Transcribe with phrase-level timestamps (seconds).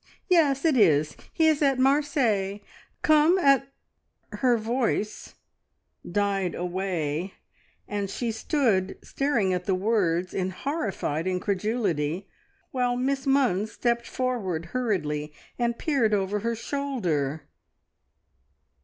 [0.29, 1.15] "Yes, it is!
[1.31, 2.61] He is at Marseilles.
[3.03, 3.67] `Come at'"
[4.39, 5.35] Her voice
[6.11, 7.35] died away,
[7.87, 12.27] and she stood staring at the words in horrified incredulity,
[12.71, 17.43] while Miss Munns stepped forward hurriedly, and peered over her shoulder.